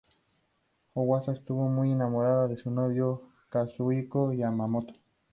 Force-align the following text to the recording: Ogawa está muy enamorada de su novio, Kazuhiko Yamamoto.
Ogawa 0.95 1.31
está 1.31 1.53
muy 1.53 1.91
enamorada 1.91 2.47
de 2.47 2.57
su 2.57 2.71
novio, 2.71 3.21
Kazuhiko 3.49 4.33
Yamamoto. 4.33 4.95